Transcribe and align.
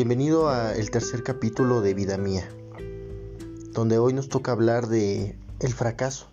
Bienvenido 0.00 0.48
a 0.48 0.74
el 0.74 0.90
tercer 0.90 1.22
capítulo 1.22 1.82
de 1.82 1.92
Vida 1.92 2.16
Mía, 2.16 2.48
donde 3.74 3.98
hoy 3.98 4.14
nos 4.14 4.30
toca 4.30 4.50
hablar 4.50 4.86
de 4.86 5.36
el 5.58 5.74
fracaso. 5.74 6.30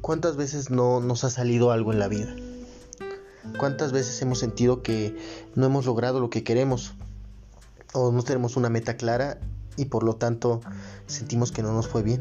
¿Cuántas 0.00 0.38
veces 0.38 0.70
no 0.70 1.00
nos 1.00 1.22
ha 1.24 1.28
salido 1.28 1.70
algo 1.70 1.92
en 1.92 1.98
la 1.98 2.08
vida? 2.08 2.34
¿Cuántas 3.58 3.92
veces 3.92 4.22
hemos 4.22 4.38
sentido 4.38 4.82
que 4.82 5.18
no 5.54 5.66
hemos 5.66 5.84
logrado 5.84 6.18
lo 6.18 6.30
que 6.30 6.42
queremos? 6.42 6.94
O 7.92 8.10
no 8.10 8.22
tenemos 8.22 8.56
una 8.56 8.70
meta 8.70 8.96
clara 8.96 9.38
y 9.76 9.84
por 9.84 10.02
lo 10.02 10.14
tanto 10.14 10.62
sentimos 11.06 11.52
que 11.52 11.62
no 11.62 11.74
nos 11.74 11.88
fue 11.88 12.02
bien. 12.02 12.20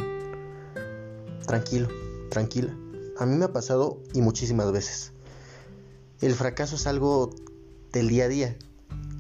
Tranquilo, 1.47 1.88
tranquila. 2.29 2.75
A 3.18 3.25
mí 3.25 3.38
me 3.38 3.46
ha 3.46 3.54
pasado 3.54 4.00
y 4.14 4.19
muchísimas 4.19 4.69
veces. 4.74 5.14
El 6.19 6.33
fracaso 6.33 6.75
es 6.75 6.88
algo 6.88 7.33
del 7.93 8.10
día 8.10 8.25
a 8.25 8.28
día, 8.28 8.57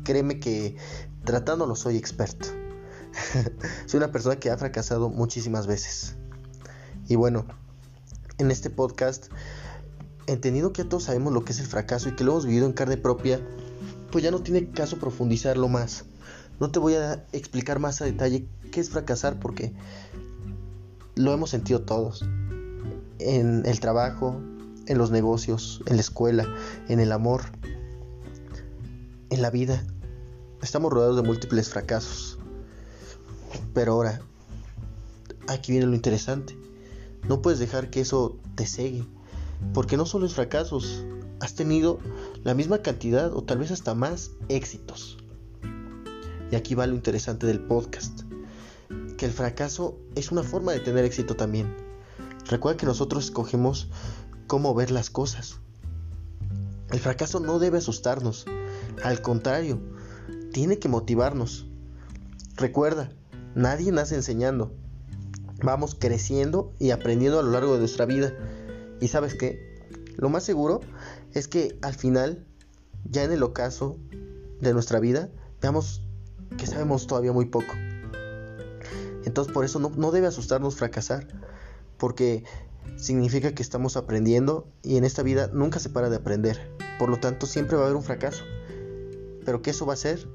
créeme 0.03 0.39
que 0.39 0.75
tratándolo 1.23 1.75
soy 1.75 1.97
experto. 1.97 2.47
soy 3.85 3.97
una 3.97 4.11
persona 4.11 4.37
que 4.37 4.49
ha 4.49 4.57
fracasado 4.57 5.09
muchísimas 5.09 5.67
veces. 5.67 6.15
Y 7.07 7.15
bueno, 7.15 7.45
en 8.37 8.51
este 8.51 8.69
podcast, 8.69 9.27
entendiendo 10.27 10.73
que 10.73 10.83
todos 10.83 11.03
sabemos 11.03 11.33
lo 11.33 11.43
que 11.43 11.51
es 11.51 11.59
el 11.59 11.67
fracaso 11.67 12.09
y 12.09 12.15
que 12.15 12.23
lo 12.23 12.31
hemos 12.31 12.45
vivido 12.45 12.65
en 12.65 12.73
carne 12.73 12.97
propia, 12.97 13.39
pues 14.11 14.23
ya 14.23 14.31
no 14.31 14.41
tiene 14.41 14.69
caso 14.69 14.97
profundizarlo 14.97 15.67
más. 15.67 16.05
No 16.59 16.71
te 16.71 16.79
voy 16.79 16.95
a 16.95 17.25
explicar 17.31 17.79
más 17.79 18.01
a 18.01 18.05
detalle 18.05 18.47
qué 18.71 18.79
es 18.79 18.89
fracasar 18.89 19.39
porque 19.39 19.73
lo 21.15 21.33
hemos 21.33 21.49
sentido 21.49 21.81
todos. 21.81 22.25
En 23.19 23.65
el 23.65 23.79
trabajo, 23.79 24.39
en 24.87 24.97
los 24.97 25.11
negocios, 25.11 25.81
en 25.85 25.95
la 25.95 26.01
escuela, 26.01 26.47
en 26.87 26.99
el 26.99 27.11
amor, 27.11 27.41
en 29.29 29.41
la 29.41 29.49
vida 29.49 29.83
estamos 30.61 30.91
rodeados 30.91 31.15
de 31.15 31.23
múltiples 31.23 31.69
fracasos. 31.69 32.37
Pero 33.73 33.93
ahora, 33.93 34.21
aquí 35.47 35.71
viene 35.71 35.87
lo 35.87 35.95
interesante. 35.95 36.57
No 37.27 37.41
puedes 37.41 37.59
dejar 37.59 37.89
que 37.89 38.01
eso 38.01 38.37
te 38.55 38.65
cegue. 38.65 39.05
Porque 39.73 39.97
no 39.97 40.05
solo 40.05 40.25
es 40.25 40.33
fracasos, 40.33 41.05
has 41.39 41.55
tenido 41.55 41.99
la 42.43 42.53
misma 42.53 42.81
cantidad 42.81 43.33
o 43.35 43.43
tal 43.43 43.59
vez 43.59 43.71
hasta 43.71 43.93
más 43.93 44.31
éxitos. 44.49 45.17
Y 46.51 46.55
aquí 46.55 46.75
va 46.75 46.87
lo 46.87 46.95
interesante 46.95 47.47
del 47.47 47.61
podcast. 47.61 48.21
Que 49.17 49.25
el 49.25 49.31
fracaso 49.31 49.97
es 50.15 50.31
una 50.31 50.43
forma 50.43 50.71
de 50.71 50.79
tener 50.79 51.05
éxito 51.05 51.35
también. 51.35 51.75
Recuerda 52.47 52.77
que 52.77 52.85
nosotros 52.85 53.25
escogemos 53.25 53.87
cómo 54.47 54.73
ver 54.73 54.91
las 54.91 55.09
cosas. 55.09 55.59
El 56.91 56.99
fracaso 56.99 57.39
no 57.39 57.59
debe 57.59 57.77
asustarnos. 57.77 58.45
Al 59.03 59.21
contrario, 59.21 59.79
tiene 60.51 60.79
que 60.79 60.89
motivarnos. 60.89 61.67
Recuerda, 62.55 63.11
nadie 63.55 63.91
nace 63.91 64.15
enseñando. 64.15 64.73
Vamos 65.63 65.95
creciendo 65.95 66.73
y 66.79 66.91
aprendiendo 66.91 67.39
a 67.39 67.43
lo 67.43 67.51
largo 67.51 67.73
de 67.73 67.79
nuestra 67.79 68.05
vida. 68.05 68.33
Y 68.99 69.07
sabes 69.07 69.35
qué? 69.35 69.59
Lo 70.17 70.29
más 70.29 70.43
seguro 70.43 70.81
es 71.33 71.47
que 71.47 71.77
al 71.81 71.93
final, 71.93 72.45
ya 73.09 73.23
en 73.23 73.31
el 73.31 73.43
ocaso 73.43 73.97
de 74.59 74.73
nuestra 74.73 74.99
vida, 74.99 75.29
veamos 75.61 76.03
que 76.57 76.67
sabemos 76.67 77.07
todavía 77.07 77.31
muy 77.31 77.45
poco. 77.45 77.73
Entonces 79.23 79.53
por 79.53 79.65
eso 79.65 79.79
no, 79.79 79.89
no 79.95 80.11
debe 80.11 80.27
asustarnos 80.27 80.75
fracasar. 80.75 81.27
Porque 81.97 82.43
significa 82.97 83.53
que 83.53 83.61
estamos 83.61 83.95
aprendiendo 83.95 84.67
y 84.81 84.97
en 84.97 85.03
esta 85.03 85.21
vida 85.21 85.49
nunca 85.53 85.79
se 85.79 85.89
para 85.89 86.09
de 86.09 86.17
aprender. 86.17 86.75
Por 86.97 87.09
lo 87.09 87.19
tanto 87.19 87.45
siempre 87.45 87.77
va 87.77 87.83
a 87.83 87.85
haber 87.85 87.95
un 87.95 88.03
fracaso 88.03 88.43
pero 89.45 89.61
que 89.61 89.71
eso 89.71 89.85
va 89.85 89.93
a 89.93 89.97
ser 89.97 90.27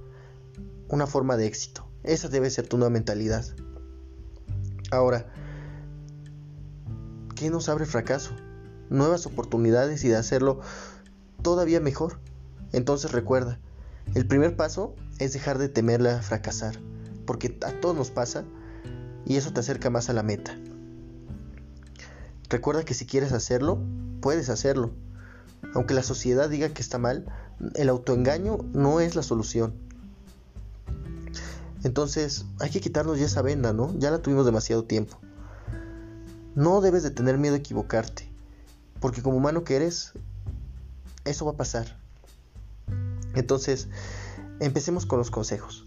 una 0.88 1.06
forma 1.06 1.36
de 1.36 1.46
éxito. 1.46 1.88
Esa 2.02 2.28
debe 2.28 2.50
ser 2.50 2.68
tu 2.68 2.78
nueva 2.78 2.90
mentalidad. 2.90 3.44
Ahora, 4.90 5.26
¿qué 7.34 7.50
nos 7.50 7.68
abre 7.68 7.86
fracaso? 7.86 8.32
Nuevas 8.88 9.26
oportunidades 9.26 10.04
y 10.04 10.08
de 10.08 10.16
hacerlo 10.16 10.60
todavía 11.42 11.80
mejor. 11.80 12.20
Entonces 12.72 13.12
recuerda, 13.12 13.58
el 14.14 14.26
primer 14.26 14.56
paso 14.56 14.94
es 15.18 15.32
dejar 15.32 15.58
de 15.58 15.68
temerle 15.68 16.10
a 16.10 16.22
fracasar, 16.22 16.78
porque 17.26 17.58
a 17.66 17.72
todos 17.80 17.96
nos 17.96 18.10
pasa 18.10 18.44
y 19.24 19.36
eso 19.36 19.52
te 19.52 19.60
acerca 19.60 19.90
más 19.90 20.08
a 20.08 20.12
la 20.12 20.22
meta. 20.22 20.56
Recuerda 22.48 22.84
que 22.84 22.94
si 22.94 23.06
quieres 23.06 23.32
hacerlo, 23.32 23.80
puedes 24.20 24.48
hacerlo. 24.48 24.92
Aunque 25.74 25.94
la 25.94 26.04
sociedad 26.04 26.48
diga 26.48 26.68
que 26.68 26.82
está 26.82 26.98
mal, 26.98 27.26
el 27.74 27.88
autoengaño 27.88 28.58
no 28.72 29.00
es 29.00 29.16
la 29.16 29.22
solución. 29.22 29.85
Entonces 31.86 32.46
hay 32.58 32.70
que 32.70 32.80
quitarnos 32.80 33.16
ya 33.16 33.26
esa 33.26 33.42
venda, 33.42 33.72
¿no? 33.72 33.96
Ya 33.96 34.10
la 34.10 34.18
tuvimos 34.18 34.44
demasiado 34.44 34.82
tiempo. 34.82 35.20
No 36.56 36.80
debes 36.80 37.04
de 37.04 37.12
tener 37.12 37.38
miedo 37.38 37.54
a 37.54 37.58
equivocarte, 37.58 38.28
porque 38.98 39.22
como 39.22 39.36
humano 39.36 39.62
que 39.62 39.76
eres, 39.76 40.14
eso 41.24 41.44
va 41.44 41.52
a 41.52 41.56
pasar. 41.56 41.96
Entonces, 43.36 43.86
empecemos 44.58 45.06
con 45.06 45.20
los 45.20 45.30
consejos. 45.30 45.84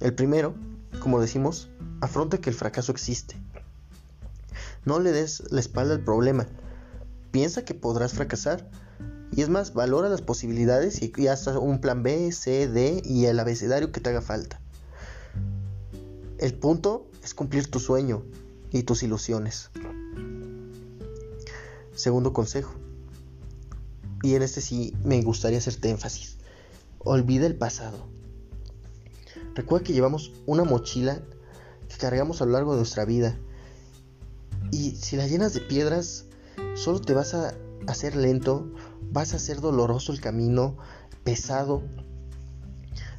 El 0.00 0.14
primero, 0.14 0.54
como 1.00 1.20
decimos, 1.20 1.68
afronta 2.00 2.38
que 2.38 2.48
el 2.48 2.56
fracaso 2.56 2.90
existe. 2.90 3.36
No 4.86 4.98
le 4.98 5.12
des 5.12 5.42
la 5.52 5.60
espalda 5.60 5.92
al 5.92 6.04
problema. 6.04 6.46
Piensa 7.32 7.66
que 7.66 7.74
podrás 7.74 8.14
fracasar 8.14 8.66
y 9.30 9.42
es 9.42 9.50
más, 9.50 9.74
valora 9.74 10.08
las 10.08 10.22
posibilidades 10.22 11.02
y, 11.02 11.28
hasta 11.28 11.58
un 11.58 11.82
plan 11.82 12.02
B, 12.02 12.32
C, 12.32 12.66
D 12.66 13.02
y 13.04 13.26
el 13.26 13.38
abecedario 13.38 13.92
que 13.92 14.00
te 14.00 14.08
haga 14.08 14.22
falta. 14.22 14.62
El 16.42 16.54
punto 16.54 17.06
es 17.22 17.34
cumplir 17.34 17.70
tu 17.70 17.78
sueño 17.78 18.24
y 18.72 18.82
tus 18.82 19.04
ilusiones. 19.04 19.70
Segundo 21.94 22.32
consejo. 22.32 22.74
Y 24.24 24.34
en 24.34 24.42
este 24.42 24.60
sí 24.60 24.92
me 25.04 25.22
gustaría 25.22 25.58
hacerte 25.58 25.90
énfasis. 25.90 26.38
Olvida 26.98 27.46
el 27.46 27.54
pasado. 27.54 28.08
Recuerda 29.54 29.84
que 29.86 29.92
llevamos 29.92 30.32
una 30.44 30.64
mochila 30.64 31.22
que 31.88 31.96
cargamos 31.96 32.42
a 32.42 32.44
lo 32.44 32.50
largo 32.50 32.72
de 32.72 32.78
nuestra 32.78 33.04
vida. 33.04 33.38
Y 34.72 34.96
si 34.96 35.14
la 35.14 35.28
llenas 35.28 35.54
de 35.54 35.60
piedras, 35.60 36.24
solo 36.74 37.00
te 37.00 37.14
vas 37.14 37.34
a 37.34 37.54
hacer 37.86 38.16
lento, 38.16 38.68
vas 39.12 39.32
a 39.32 39.36
hacer 39.36 39.60
doloroso 39.60 40.10
el 40.10 40.20
camino, 40.20 40.76
pesado. 41.22 41.84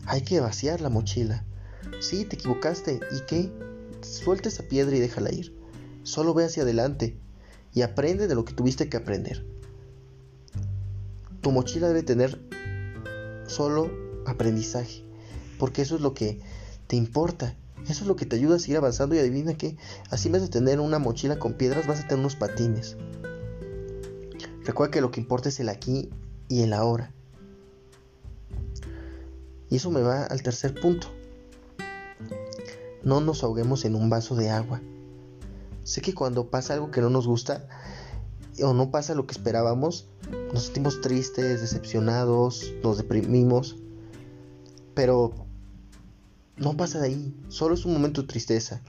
Hay 0.07 0.23
que 0.23 0.41
vaciar 0.41 0.81
la 0.81 0.89
mochila. 0.89 1.45
Sí, 1.99 2.25
te 2.25 2.35
equivocaste. 2.35 2.99
¿Y 3.11 3.21
qué? 3.27 3.51
Suelta 4.01 4.49
esa 4.49 4.63
piedra 4.63 4.95
y 4.95 4.99
déjala 4.99 5.31
ir. 5.31 5.55
Solo 6.03 6.33
ve 6.33 6.45
hacia 6.45 6.63
adelante 6.63 7.17
y 7.73 7.81
aprende 7.81 8.27
de 8.27 8.35
lo 8.35 8.45
que 8.45 8.53
tuviste 8.53 8.89
que 8.89 8.97
aprender. 8.97 9.45
Tu 11.41 11.51
mochila 11.51 11.87
debe 11.87 12.03
tener 12.03 12.39
solo 13.47 13.91
aprendizaje, 14.25 15.03
porque 15.59 15.81
eso 15.81 15.95
es 15.95 16.01
lo 16.01 16.13
que 16.13 16.39
te 16.87 16.95
importa. 16.95 17.55
Eso 17.83 18.03
es 18.03 18.07
lo 18.07 18.15
que 18.15 18.25
te 18.25 18.37
ayuda 18.37 18.55
a 18.55 18.59
seguir 18.59 18.77
avanzando 18.77 19.13
y 19.15 19.19
adivina 19.19 19.57
que 19.57 19.75
así 20.09 20.29
en 20.29 20.33
vez 20.33 20.41
de 20.41 20.47
tener 20.47 20.79
una 20.79 20.99
mochila 20.99 21.37
con 21.37 21.53
piedras 21.53 21.85
vas 21.85 21.99
a 21.99 22.07
tener 22.07 22.19
unos 22.19 22.37
patines. 22.37 22.95
Recuerda 24.63 24.91
que 24.91 25.01
lo 25.01 25.11
que 25.11 25.19
importa 25.19 25.49
es 25.49 25.59
el 25.59 25.67
aquí 25.67 26.09
y 26.47 26.61
el 26.61 26.71
ahora. 26.71 27.11
Y 29.69 29.75
eso 29.77 29.91
me 29.91 30.01
va 30.01 30.23
al 30.23 30.41
tercer 30.43 30.79
punto. 30.79 31.07
No 33.03 33.21
nos 33.21 33.43
ahoguemos 33.43 33.85
en 33.85 33.95
un 33.95 34.09
vaso 34.09 34.35
de 34.35 34.49
agua. 34.49 34.81
Sé 35.83 36.01
que 36.01 36.13
cuando 36.13 36.49
pasa 36.49 36.73
algo 36.73 36.91
que 36.91 37.01
no 37.01 37.09
nos 37.09 37.27
gusta 37.27 37.67
o 38.63 38.73
no 38.73 38.91
pasa 38.91 39.15
lo 39.15 39.25
que 39.25 39.33
esperábamos, 39.33 40.07
nos 40.53 40.63
sentimos 40.63 41.01
tristes, 41.01 41.61
decepcionados, 41.61 42.73
nos 42.83 42.97
deprimimos. 42.97 43.77
Pero 44.93 45.33
no 46.57 46.77
pasa 46.77 46.99
de 46.99 47.07
ahí, 47.07 47.35
solo 47.49 47.73
es 47.73 47.85
un 47.85 47.93
momento 47.93 48.21
de 48.21 48.27
tristeza. 48.27 48.81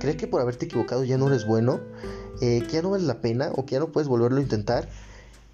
¿Crees 0.00 0.16
que 0.16 0.26
por 0.26 0.40
haberte 0.40 0.66
equivocado 0.66 1.04
ya 1.04 1.16
no 1.16 1.28
eres 1.28 1.46
bueno? 1.46 1.80
Eh, 2.40 2.62
que 2.66 2.74
ya 2.74 2.82
no 2.82 2.90
vale 2.90 3.04
la 3.04 3.20
pena 3.20 3.52
o 3.54 3.64
que 3.64 3.74
ya 3.74 3.78
no 3.78 3.92
puedes 3.92 4.08
volverlo 4.08 4.38
a 4.38 4.42
intentar, 4.42 4.88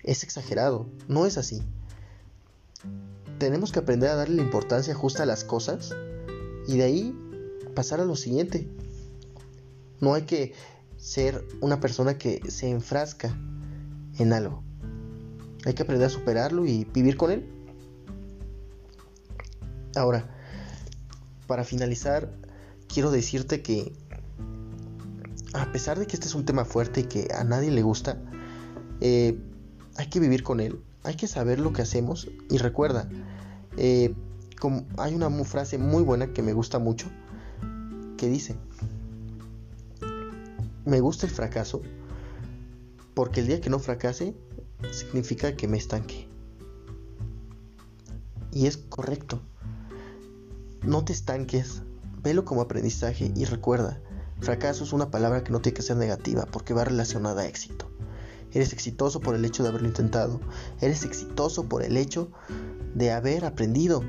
es 0.02 0.24
exagerado. 0.24 0.86
No 1.06 1.26
es 1.26 1.36
así. 1.36 1.62
Tenemos 3.38 3.72
que 3.72 3.78
aprender 3.78 4.10
a 4.10 4.16
darle 4.16 4.36
la 4.36 4.42
importancia 4.42 4.94
justa 4.94 5.22
a 5.22 5.26
las 5.26 5.44
cosas 5.44 5.94
y 6.66 6.78
de 6.78 6.84
ahí 6.84 7.29
pasar 7.74 8.00
a 8.00 8.04
lo 8.04 8.16
siguiente. 8.16 8.68
No 10.00 10.14
hay 10.14 10.22
que 10.22 10.54
ser 10.96 11.44
una 11.60 11.80
persona 11.80 12.18
que 12.18 12.40
se 12.50 12.70
enfrasca 12.70 13.36
en 14.18 14.32
algo. 14.32 14.62
Hay 15.64 15.74
que 15.74 15.82
aprender 15.82 16.06
a 16.06 16.10
superarlo 16.10 16.66
y 16.66 16.84
vivir 16.84 17.16
con 17.16 17.30
él. 17.30 17.46
Ahora, 19.96 20.30
para 21.46 21.64
finalizar, 21.64 22.32
quiero 22.86 23.10
decirte 23.10 23.62
que 23.62 23.92
a 25.52 25.72
pesar 25.72 25.98
de 25.98 26.06
que 26.06 26.14
este 26.14 26.26
es 26.26 26.34
un 26.34 26.44
tema 26.44 26.64
fuerte 26.64 27.00
y 27.00 27.04
que 27.04 27.28
a 27.34 27.44
nadie 27.44 27.70
le 27.70 27.82
gusta, 27.82 28.22
eh, 29.00 29.38
hay 29.96 30.06
que 30.06 30.20
vivir 30.20 30.42
con 30.42 30.60
él, 30.60 30.80
hay 31.02 31.16
que 31.16 31.26
saber 31.26 31.58
lo 31.58 31.72
que 31.72 31.82
hacemos 31.82 32.28
y 32.48 32.58
recuerda, 32.58 33.08
eh, 33.76 34.14
hay 34.98 35.14
una 35.14 35.30
frase 35.44 35.78
muy 35.78 36.02
buena 36.02 36.32
que 36.32 36.42
me 36.42 36.52
gusta 36.52 36.78
mucho 36.78 37.08
que 38.20 38.28
dice, 38.28 38.54
me 40.84 41.00
gusta 41.00 41.24
el 41.24 41.32
fracaso 41.32 41.80
porque 43.14 43.40
el 43.40 43.46
día 43.46 43.62
que 43.62 43.70
no 43.70 43.78
fracase 43.78 44.36
significa 44.90 45.56
que 45.56 45.66
me 45.66 45.78
estanque. 45.78 46.28
Y 48.52 48.66
es 48.66 48.76
correcto. 48.76 49.40
No 50.82 51.02
te 51.02 51.14
estanques, 51.14 51.80
velo 52.22 52.44
como 52.44 52.60
aprendizaje 52.60 53.32
y 53.34 53.46
recuerda, 53.46 54.02
fracaso 54.40 54.84
es 54.84 54.92
una 54.92 55.10
palabra 55.10 55.42
que 55.42 55.52
no 55.52 55.62
tiene 55.62 55.76
que 55.76 55.82
ser 55.82 55.96
negativa 55.96 56.44
porque 56.44 56.74
va 56.74 56.84
relacionada 56.84 57.40
a 57.40 57.46
éxito. 57.46 57.90
Eres 58.52 58.74
exitoso 58.74 59.20
por 59.20 59.34
el 59.34 59.46
hecho 59.46 59.62
de 59.62 59.70
haberlo 59.70 59.88
intentado. 59.88 60.42
Eres 60.82 61.06
exitoso 61.06 61.70
por 61.70 61.82
el 61.82 61.96
hecho 61.96 62.30
de 62.94 63.12
haber 63.12 63.46
aprendido. 63.46 64.04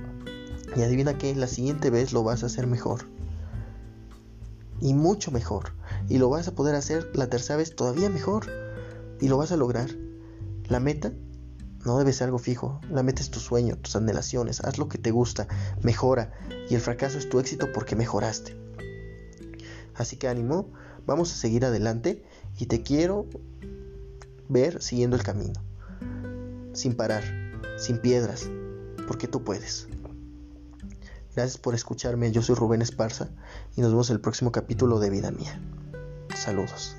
Y 0.75 0.81
adivina 0.81 1.17
que 1.17 1.33
la 1.33 1.47
siguiente 1.47 1.89
vez 1.89 2.11
lo 2.11 2.23
vas 2.23 2.43
a 2.43 2.47
hacer 2.47 2.67
mejor. 2.67 3.10
Y 4.81 4.93
mucho 4.93 5.31
mejor. 5.31 5.73
Y 6.09 6.17
lo 6.17 6.29
vas 6.29 6.47
a 6.47 6.55
poder 6.55 6.75
hacer 6.75 7.09
la 7.13 7.27
tercera 7.27 7.57
vez 7.57 7.75
todavía 7.75 8.09
mejor. 8.09 8.47
Y 9.21 9.29
lo 9.29 9.37
vas 9.37 9.51
a 9.51 9.57
lograr. 9.57 9.89
La 10.67 10.79
meta 10.79 11.13
no 11.85 11.97
debe 11.97 12.11
ser 12.11 12.25
algo 12.25 12.39
fijo. 12.39 12.81
La 12.89 13.03
meta 13.03 13.21
es 13.21 13.31
tu 13.31 13.39
sueño, 13.39 13.77
tus 13.77 13.95
anhelaciones. 13.95 14.59
Haz 14.61 14.77
lo 14.77 14.89
que 14.89 14.97
te 14.97 15.11
gusta. 15.11 15.47
Mejora. 15.81 16.33
Y 16.69 16.75
el 16.75 16.81
fracaso 16.81 17.17
es 17.17 17.29
tu 17.29 17.39
éxito 17.39 17.71
porque 17.71 17.95
mejoraste. 17.95 18.57
Así 19.95 20.17
que 20.17 20.27
ánimo. 20.27 20.69
Vamos 21.05 21.31
a 21.31 21.35
seguir 21.35 21.63
adelante. 21.63 22.23
Y 22.57 22.65
te 22.65 22.83
quiero 22.83 23.27
ver 24.51 24.81
siguiendo 24.81 25.15
el 25.15 25.23
camino, 25.23 25.61
sin 26.73 26.95
parar, 26.95 27.23
sin 27.77 27.99
piedras, 27.99 28.49
porque 29.07 29.27
tú 29.27 29.43
puedes. 29.43 29.87
Gracias 31.35 31.57
por 31.57 31.75
escucharme, 31.75 32.31
yo 32.31 32.41
soy 32.41 32.55
Rubén 32.55 32.81
Esparza 32.81 33.29
y 33.75 33.81
nos 33.81 33.91
vemos 33.91 34.09
en 34.09 34.15
el 34.15 34.21
próximo 34.21 34.51
capítulo 34.51 34.99
de 34.99 35.09
Vida 35.09 35.31
Mía. 35.31 35.59
Saludos. 36.35 36.95